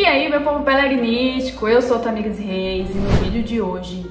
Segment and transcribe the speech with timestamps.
[0.00, 4.10] E aí, meu povo bailarinístico, eu sou Tamires Reis e no vídeo de hoje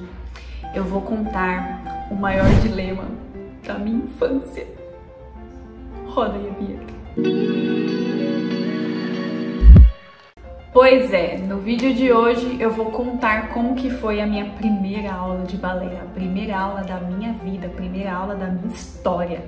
[0.72, 3.08] eu vou contar o maior dilema
[3.66, 4.68] da minha infância.
[6.06, 6.92] Roda aí a vinheta.
[10.72, 15.12] Pois é, no vídeo de hoje eu vou contar como que foi a minha primeira
[15.12, 19.42] aula de balé, a primeira aula da minha vida, a primeira aula da minha história.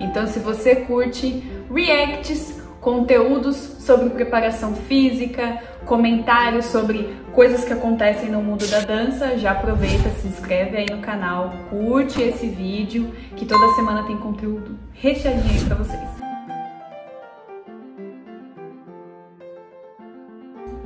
[0.00, 8.42] Então se você curte reacts, conteúdos sobre preparação física, comentários sobre coisas que acontecem no
[8.42, 13.74] mundo da dança, já aproveita, se inscreve aí no canal, curte esse vídeo, que toda
[13.74, 16.08] semana tem conteúdo recheadinho aí pra vocês.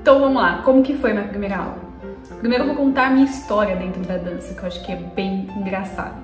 [0.00, 1.78] Então vamos lá, como que foi minha primeira aula?
[2.38, 5.48] Primeiro eu vou contar minha história dentro da dança, que eu acho que é bem
[5.56, 6.22] engraçado.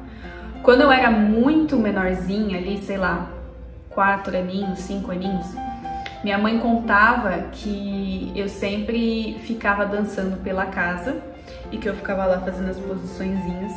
[0.63, 3.31] Quando eu era muito menorzinha ali, sei lá,
[3.89, 5.47] quatro aninhos, cinco aninhos,
[6.23, 11.23] minha mãe contava que eu sempre ficava dançando pela casa
[11.73, 13.73] e que eu ficava lá fazendo as posiçõezinhas.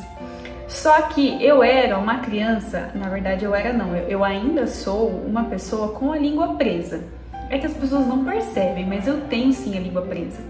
[0.68, 5.46] Só que eu era uma criança, na verdade eu era não, eu, ainda sou uma
[5.46, 7.04] pessoa com a língua presa.
[7.50, 10.42] É que as pessoas não percebem, mas eu tenho sim a língua presa.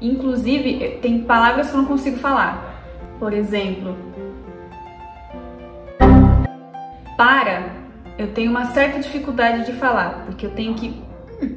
[0.00, 2.82] Inclusive, tem palavras que eu não consigo falar.
[3.18, 3.96] Por exemplo,
[7.16, 7.77] para,
[8.18, 11.00] eu tenho uma certa dificuldade de falar, porque eu tenho que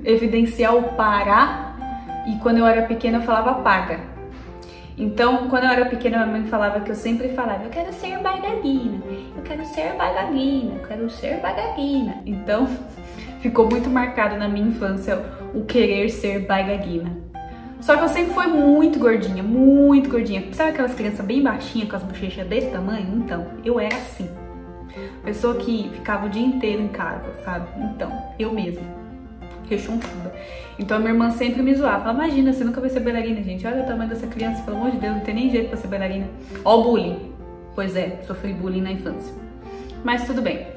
[0.06, 1.76] evidenciar o para
[2.28, 4.00] e quando eu era pequena eu falava paga.
[4.98, 8.20] Então, quando eu era pequena, minha mãe falava que eu sempre falava, eu quero ser
[8.20, 9.02] bailarina,
[9.36, 12.22] eu quero ser bailarina, eu quero ser bailarina.
[12.26, 12.68] Então,
[13.42, 15.20] ficou muito marcado na minha infância
[15.56, 17.18] o querer ser bailarina.
[17.80, 20.44] Só que eu sempre fui muito gordinha, muito gordinha.
[20.54, 23.16] Sabe aquelas crianças bem baixinhas com as bochechas desse tamanho?
[23.16, 24.30] Então, eu era assim.
[25.24, 27.68] Pessoa que ficava o dia inteiro em casa, sabe?
[27.78, 28.84] Então, eu mesma.
[29.70, 30.34] Rechonchuda.
[30.78, 32.00] Então a minha irmã sempre me zoava.
[32.00, 33.66] Falava, imagina, você nunca vai ser bailarina, gente.
[33.66, 35.88] Olha o tamanho dessa criança, pelo amor de Deus, não tem nem jeito pra ser
[35.88, 36.28] bailarina.
[36.66, 37.32] Ó o bullying.
[37.74, 39.34] Pois é, sofri bullying na infância.
[40.04, 40.68] Mas tudo bem.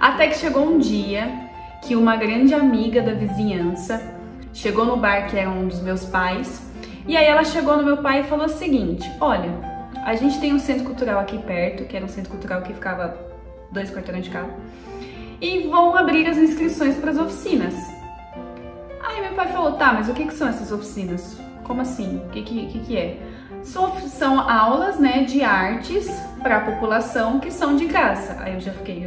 [0.00, 1.28] Até que chegou um dia
[1.82, 4.02] que uma grande amiga da vizinhança
[4.52, 6.62] chegou no bar que era um dos meus pais,
[7.06, 9.50] e aí ela chegou no meu pai e falou o seguinte: Olha,
[10.04, 13.08] a gente tem um centro cultural aqui perto, que era um centro cultural que ficava
[13.74, 14.50] dois quarteirões de carro,
[15.40, 17.74] e vão abrir as inscrições para as oficinas.
[19.02, 21.38] Aí meu pai falou: Tá, mas o que, que são essas oficinas?
[21.64, 22.22] Como assim?
[22.26, 23.18] O que, que, que, que é?
[23.62, 26.08] São, são aulas né, de artes
[26.42, 28.36] para a população que são de graça.
[28.40, 29.06] Aí eu já fiquei.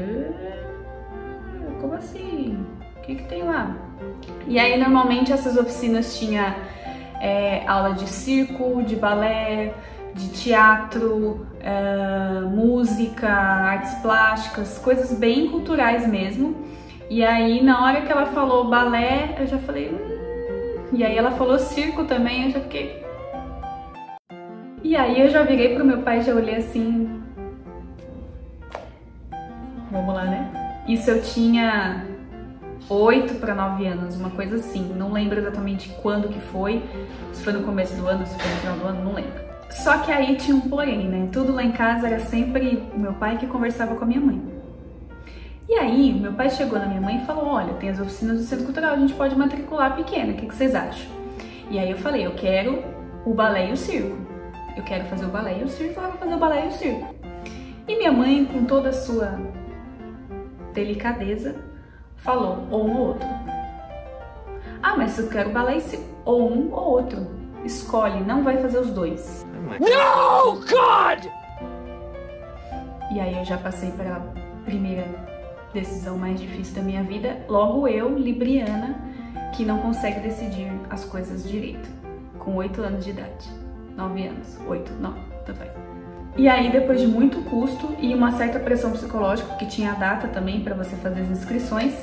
[1.80, 2.66] Como assim?
[2.98, 3.76] O que, que tem lá?
[4.48, 6.56] E aí, normalmente, essas oficinas tinha
[7.22, 9.74] é, aula de circo, de balé,
[10.18, 16.56] de teatro, é, música, artes plásticas, coisas bem culturais mesmo.
[17.10, 19.90] E aí, na hora que ela falou balé, eu já falei.
[19.90, 20.88] Hum.
[20.92, 23.06] E aí, ela falou circo também, eu já fiquei.
[24.84, 27.22] E aí, eu já virei pro meu pai e já olhei assim.
[29.92, 30.84] Vamos lá, né?
[30.88, 32.06] Isso eu tinha
[32.90, 34.94] 8 para 9 anos, uma coisa assim.
[34.96, 36.84] Não lembro exatamente quando que foi,
[37.32, 39.48] se foi no começo do ano, se foi no final do ano, não lembro.
[39.70, 41.30] Só que aí tinha um porém, né?
[41.32, 44.42] Tudo lá em casa era sempre meu pai que conversava com a minha mãe.
[45.70, 48.44] E aí, meu pai chegou na minha mãe e falou: Olha, tem as oficinas do
[48.44, 51.12] Centro Cultural, a gente pode matricular pequena, o que, que vocês acham?
[51.70, 52.82] E aí eu falei: Eu quero
[53.26, 54.16] o balé e o circo.
[54.78, 56.72] Eu quero fazer o balé e o circo, ela vai fazer o balé e o
[56.72, 57.16] circo.
[57.88, 59.38] E minha mãe, com toda a sua
[60.74, 61.56] delicadeza,
[62.16, 63.28] falou: Ou um ou outro.
[64.82, 66.06] Ah, mas eu quero balé e circo.
[66.24, 67.28] Ou um ou outro.
[67.63, 69.45] Escolhe, não vai fazer os dois.
[69.79, 71.25] No, God!
[73.12, 74.19] E aí eu já passei pela
[74.66, 75.06] primeira
[75.73, 77.38] decisão mais difícil da minha vida.
[77.47, 78.95] Logo eu, Libriana,
[79.56, 81.90] que não consegue decidir as coisas direito.
[82.40, 83.50] Com 8 anos de idade.
[83.95, 84.57] 9 anos.
[84.68, 85.13] 8, não,
[85.45, 85.72] faz.
[86.38, 90.28] E aí, depois de muito custo e uma certa pressão psicológica, porque tinha a data
[90.28, 91.94] também para você fazer as inscrições,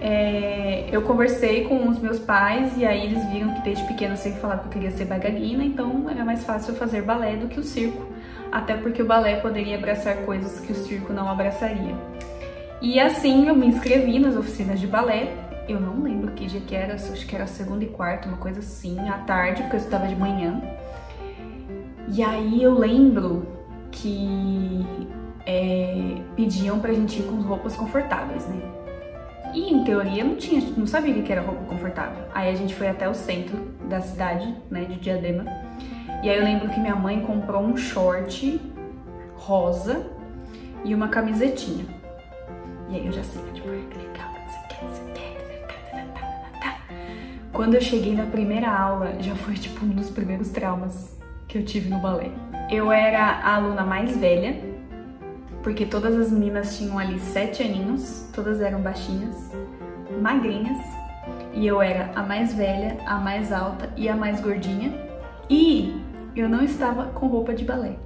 [0.00, 4.16] é, eu conversei com os meus pais e aí eles viram que desde pequeno eu
[4.16, 7.58] sempre falava que eu queria ser bailarina, então era mais fácil fazer balé do que
[7.58, 8.06] o circo,
[8.52, 11.96] até porque o balé poderia abraçar coisas que o circo não abraçaria.
[12.80, 15.34] E assim eu me inscrevi nas oficinas de balé.
[15.68, 18.60] Eu não lembro que dia que era, acho que era segunda e quarta, uma coisa
[18.60, 20.62] assim, à tarde, porque eu estudava de manhã.
[22.10, 23.46] E aí eu lembro
[23.90, 24.86] que
[25.44, 28.77] é, pediam pra gente ir com roupas confortáveis, né?
[29.54, 32.24] E em teoria não tinha, não sabia o que era roupa confortável.
[32.34, 33.56] Aí a gente foi até o centro
[33.88, 35.44] da cidade, né, de Diadema.
[36.22, 38.60] E aí eu lembro que minha mãe comprou um short
[39.36, 40.06] rosa
[40.84, 41.84] e uma camisetinha.
[42.90, 45.28] E aí eu já sei, tipo, que legal, você quer, você quer,
[47.58, 51.18] quando eu cheguei na primeira aula, já foi tipo um dos primeiros traumas
[51.48, 52.30] que eu tive no balé.
[52.70, 54.62] Eu era a aluna mais velha,
[55.62, 59.50] porque todas as meninas tinham ali sete aninhos, todas eram baixinhas,
[60.20, 60.78] magrinhas,
[61.52, 64.92] e eu era a mais velha, a mais alta e a mais gordinha,
[65.50, 66.02] e
[66.36, 67.96] eu não estava com roupa de balé.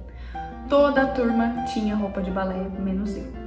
[0.69, 3.43] Toda a turma tinha roupa de balé, menos eu.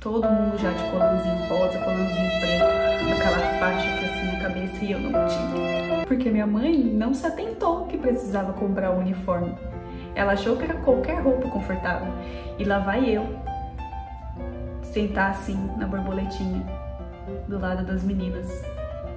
[0.00, 2.64] Todo mundo já de colãozinho rosa, colãozinho preto,
[3.12, 6.06] aquela faixa que assim na cabeça e eu não tinha.
[6.06, 9.54] Porque minha mãe não se atentou que precisava comprar o um uniforme.
[10.14, 12.12] Ela achou que era qualquer roupa confortável.
[12.58, 13.26] E lá vai eu
[14.82, 16.64] sentar assim na borboletinha
[17.48, 18.62] do lado das meninas,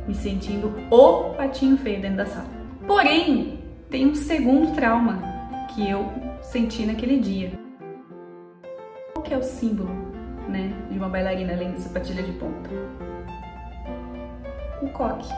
[0.08, 2.48] me sentindo o patinho feio dentro da sala.
[2.88, 3.60] Porém,
[3.90, 5.20] tem um segundo trauma
[5.74, 6.12] que eu
[6.42, 7.52] senti naquele dia.
[9.14, 9.90] Qual que é o símbolo,
[10.48, 12.70] né, de uma bailarina além da sapatilha de ponta?
[14.82, 15.30] O coque.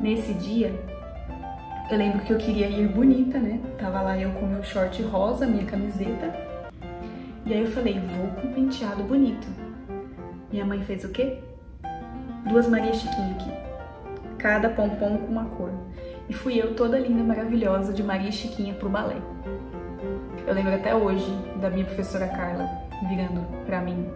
[0.00, 0.74] Nesse dia,
[1.90, 3.60] eu lembro que eu queria ir bonita, né?
[3.78, 6.34] Tava lá eu com meu short rosa, minha camiseta.
[7.44, 9.46] E aí eu falei, vou com um penteado bonito.
[10.50, 11.40] Minha mãe fez o quê?
[12.48, 13.52] Duas Maria Chiquinha aqui.
[14.38, 15.70] Cada pompom com uma cor.
[16.28, 19.16] E fui eu toda linda, maravilhosa, de Maria Chiquinha pro balé.
[20.46, 22.66] Eu lembro até hoje da minha professora Carla
[23.08, 24.06] virando pra mim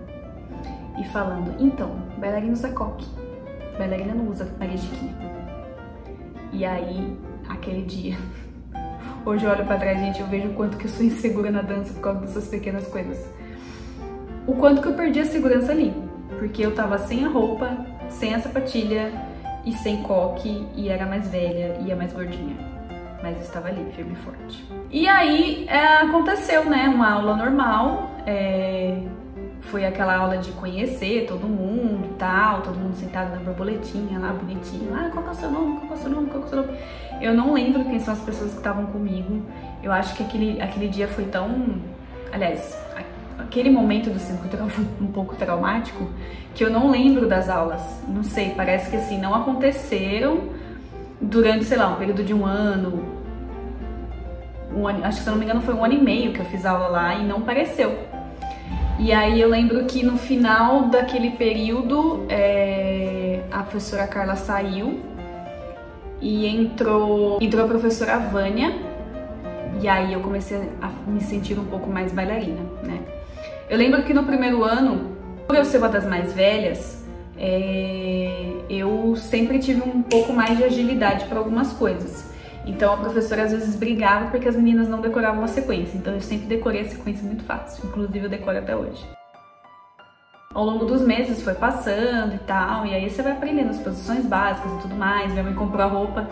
[0.98, 3.06] e falando, então, bailarina usa coque,
[3.76, 5.14] bailarina não usa Maria Chiquinha.
[6.52, 7.16] E aí
[7.58, 8.16] aquele dia.
[9.26, 11.60] Hoje eu olho para trás, gente, eu vejo o quanto que eu sou insegura na
[11.60, 13.28] dança por causa dessas pequenas coisas.
[14.46, 15.92] O quanto que eu perdi a segurança ali,
[16.38, 17.70] porque eu tava sem a roupa,
[18.08, 19.12] sem a sapatilha
[19.66, 22.56] e sem coque e era mais velha e a mais gordinha.
[23.22, 24.64] Mas estava ali, firme e forte.
[24.90, 29.02] E aí é, aconteceu, né, uma aula normal, é,
[29.70, 34.94] foi aquela aula de conhecer todo mundo tal, todo mundo sentado na borboletinha lá, bonitinho.
[34.94, 35.76] Ah, qual que é o seu nome?
[35.76, 36.26] Qual que é o seu nome?
[36.28, 36.78] Qual que é o seu nome?
[37.20, 39.42] Eu não lembro quem são as pessoas que estavam comigo.
[39.82, 41.80] Eu acho que aquele, aquele dia foi tão...
[42.32, 42.76] Aliás,
[43.38, 46.08] aquele momento do circuito foi um pouco traumático,
[46.54, 47.82] que eu não lembro das aulas.
[48.08, 50.50] Não sei, parece que assim, não aconteceram
[51.20, 53.16] durante, sei lá, um período de um ano.
[54.74, 56.44] Um, acho que se eu não me engano foi um ano e meio que eu
[56.46, 58.17] fiz aula lá e não pareceu.
[58.98, 64.98] E aí eu lembro que no final daquele período é, a professora Carla saiu
[66.20, 68.74] e entrou, entrou a professora Vânia
[69.80, 73.00] e aí eu comecei a me sentir um pouco mais bailarina, né?
[73.70, 75.16] Eu lembro que no primeiro ano,
[75.46, 77.06] por eu ser uma das mais velhas,
[77.36, 82.32] é, eu sempre tive um pouco mais de agilidade para algumas coisas.
[82.66, 85.96] Então a professora às vezes brigava porque as meninas não decoravam a sequência.
[85.96, 89.06] Então eu sempre decorei a sequência muito fácil, inclusive eu decoro até hoje.
[90.54, 94.24] Ao longo dos meses foi passando e tal, e aí você vai aprendendo as posições
[94.24, 95.30] básicas e tudo mais.
[95.30, 96.26] Minha mãe comprou a roupa.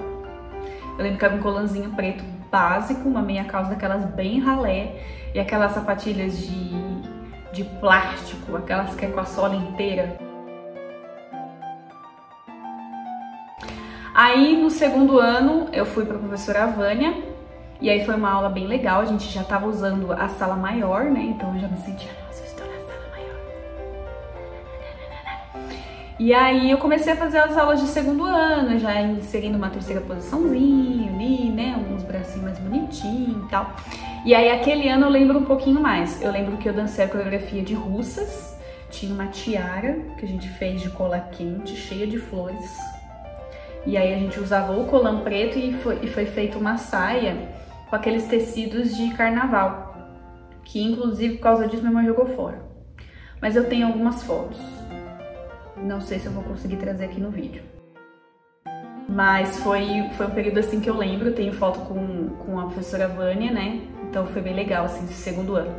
[0.99, 4.95] Eu lembro que era um colanzinho preto básico, uma meia calça daquelas bem ralé
[5.35, 6.71] e aquelas sapatilhas de,
[7.53, 10.26] de plástico, aquelas que é com a sola inteira.
[14.17, 17.23] Aí no segundo ano eu fui para a professora Vânia
[17.83, 21.05] e aí foi uma aula bem legal, a gente já estava usando a sala maior,
[21.05, 21.21] né?
[21.21, 23.39] Então eu já me sentia, nossa, eu estou na sala maior.
[26.19, 30.01] E aí eu comecei a fazer as aulas de segundo ano, já inserindo uma terceira
[30.01, 31.79] posiçãozinha ali, né?
[31.93, 33.71] Uns bracinhos mais bonitinhos e tal.
[34.25, 36.23] E aí aquele ano eu lembro um pouquinho mais.
[36.23, 38.57] Eu lembro que eu dancei a coreografia de russas,
[38.89, 42.79] tinha uma tiara que a gente fez de cola quente, cheia de flores,
[43.87, 47.49] e aí a gente usava o colã preto e foi, e foi feita uma saia
[47.89, 49.95] com aqueles tecidos de carnaval,
[50.65, 52.61] que inclusive por causa disso minha mãe jogou fora.
[53.41, 54.59] Mas eu tenho algumas fotos.
[55.77, 57.63] Não sei se eu vou conseguir trazer aqui no vídeo.
[59.09, 63.07] Mas foi, foi um período assim que eu lembro, tenho foto com, com a professora
[63.07, 63.83] Vânia, né?
[64.03, 65.73] Então foi bem legal, assim, segundo ano.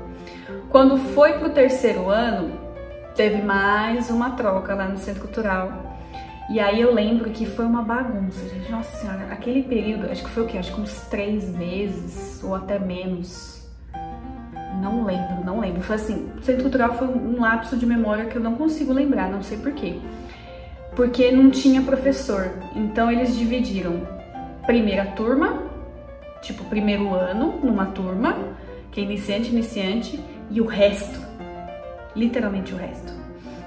[0.70, 2.58] Quando foi pro terceiro ano,
[3.16, 5.87] teve mais uma troca lá no Centro Cultural
[6.50, 8.72] e aí eu lembro que foi uma bagunça, gente.
[8.72, 10.58] Nossa senhora, aquele período, acho que foi o quê?
[10.58, 13.68] Acho que uns três meses ou até menos.
[14.82, 15.82] Não lembro, não lembro.
[15.82, 19.42] Foi assim, centro cultural foi um lapso de memória que eu não consigo lembrar, não
[19.42, 20.00] sei porquê.
[20.96, 22.54] Porque não tinha professor.
[22.76, 24.08] Então eles dividiram
[24.66, 25.64] primeira turma,
[26.42, 28.38] tipo primeiro ano, numa turma,
[28.92, 31.20] que é iniciante, iniciante, e o resto.
[32.16, 33.14] Literalmente o resto.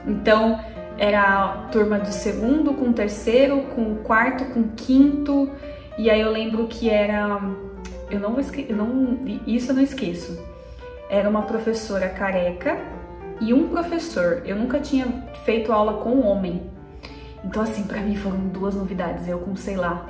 [0.06, 0.58] Então,
[1.00, 5.50] era a turma do segundo com terceiro, com quarto, com quinto.
[5.96, 7.40] E aí eu lembro que era.
[8.10, 8.76] Eu não vou esquecer.
[9.46, 10.38] Isso eu não esqueço.
[11.08, 12.78] Era uma professora careca
[13.40, 14.42] e um professor.
[14.44, 15.06] Eu nunca tinha
[15.46, 16.70] feito aula com homem.
[17.42, 19.26] Então, assim, para mim foram duas novidades.
[19.26, 20.06] Eu com, sei lá,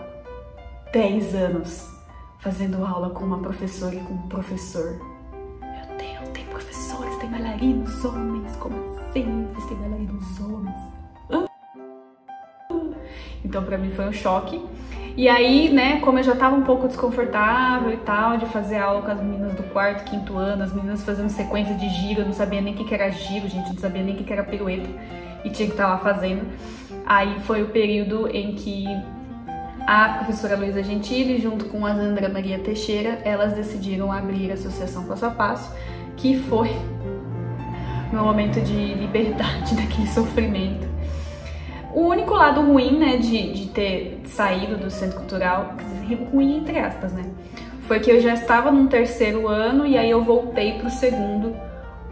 [0.93, 1.89] 10 anos
[2.41, 4.99] fazendo aula com uma professora e com um professor.
[5.61, 8.75] Meu Deus, tem professores, tem bailarinos homens, como
[9.11, 9.47] assim?
[9.53, 10.40] Existem bailarinos
[13.45, 14.61] Então para mim foi um choque.
[15.17, 19.03] E aí, né, como eu já tava um pouco desconfortável e tal, de fazer aula
[19.03, 22.33] com as meninas do quarto, quinto ano, as meninas fazendo sequência de giro, eu não
[22.33, 24.89] sabia nem o que era giro, gente, não sabia nem o que era pirueta
[25.45, 26.43] e tinha que estar tá lá fazendo.
[27.05, 28.87] Aí foi o período em que
[29.87, 35.05] a professora Luísa Gentili, junto com a Sandra Maria Teixeira, elas decidiram abrir a Associação
[35.05, 35.75] Passo a Passo,
[36.17, 36.71] que foi
[38.13, 40.90] meu momento de liberdade daquele sofrimento
[41.95, 45.75] o único lado ruim, né, de, de ter saído do centro cultural,
[46.33, 47.25] ruim entre aspas, né,
[47.83, 51.55] foi que eu já estava num terceiro ano e aí eu voltei pro segundo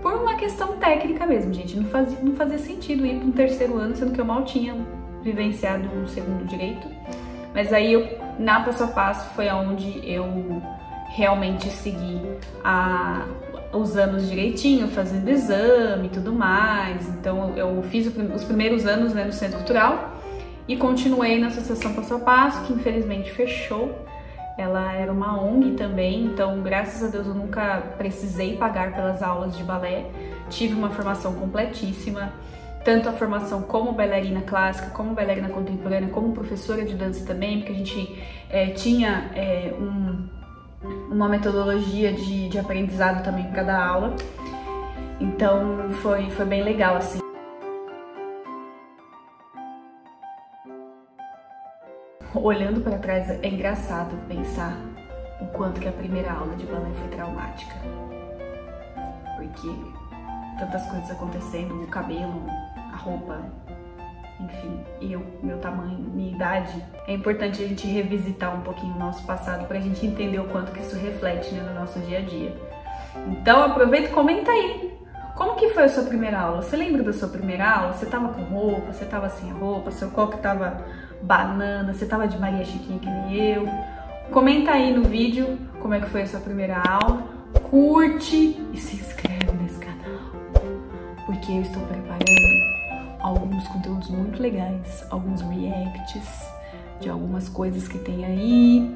[0.02, 1.76] por uma questão técnica mesmo, gente.
[1.76, 4.75] Não fazia, não fazia sentido ir para um terceiro ano, sendo que eu mal tinha
[5.23, 6.88] vivenciado um segundo direito.
[7.54, 8.08] Mas aí eu,
[8.38, 10.26] na passo a passo, foi aonde eu
[11.11, 12.20] realmente segui
[12.64, 13.25] a,
[13.72, 17.08] os anos direitinho, fazendo exame e tudo mais.
[17.08, 20.16] Então eu fiz os primeiros anos né, no Centro Cultural
[20.66, 24.06] e continuei na Associação Passo a Passo, que infelizmente fechou.
[24.56, 29.56] Ela era uma ONG também, então graças a Deus eu nunca precisei pagar pelas aulas
[29.56, 30.06] de balé.
[30.50, 32.32] Tive uma formação completíssima,
[32.84, 37.72] tanto a formação como bailarina clássica, como bailarina contemporânea, como professora de dança também, porque
[37.72, 38.18] a gente
[38.50, 40.38] é, tinha é, um
[40.82, 44.16] uma metodologia de, de aprendizado também para dar aula.
[45.20, 47.18] Então foi, foi bem legal assim.
[52.35, 54.76] Olhando para trás é engraçado pensar
[55.40, 57.75] o quanto que a primeira aula de balé foi traumática.
[59.37, 59.68] Porque
[60.58, 62.44] tantas coisas acontecendo, o cabelo,
[62.92, 63.40] a roupa,
[64.40, 69.25] enfim, eu, meu tamanho, minha idade, é importante a gente revisitar um pouquinho o nosso
[69.25, 72.23] passado para a gente entender o quanto que isso reflete né, no nosso dia a
[72.23, 72.57] dia.
[73.26, 74.97] Então aproveita e comenta aí.
[75.35, 76.62] Como que foi a sua primeira aula?
[76.62, 77.92] Você lembra da sua primeira aula?
[77.92, 78.92] Você tava com roupa?
[78.92, 79.90] Você tava sem roupa?
[79.90, 80.85] Seu coque tava
[81.23, 81.92] banana?
[81.92, 83.68] Você tava de Maria Chiquinha que nem eu?
[84.30, 87.23] Comenta aí no vídeo como é que foi a sua primeira aula.
[87.71, 90.33] Curte e se inscreve nesse canal,
[91.26, 92.77] porque eu estou preparando
[93.20, 96.48] alguns conteúdos muito legais, alguns reacts
[97.00, 98.94] de algumas coisas que tem aí.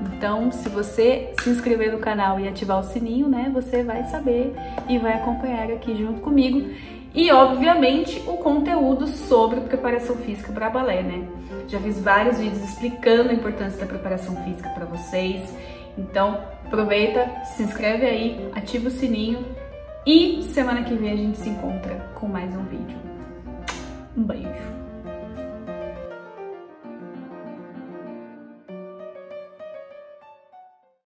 [0.00, 4.54] Então, se você se inscrever no canal e ativar o sininho, né, você vai saber
[4.88, 6.70] e vai acompanhar aqui junto comigo.
[7.14, 11.28] E, obviamente, o conteúdo sobre preparação física para balé, né?
[11.68, 15.54] Já fiz vários vídeos explicando a importância da preparação física para vocês.
[15.98, 19.44] Então, aproveita, se inscreve aí, ativa o sininho
[20.06, 23.11] e semana que vem a gente se encontra com mais um vídeo.
[24.16, 24.81] Um beijo.